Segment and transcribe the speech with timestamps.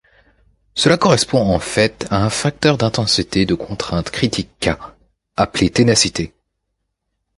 [0.73, 4.71] Cela correspond en fait à un facteur d'intensité de contrainte critique K,
[5.35, 6.33] appelé ténacité.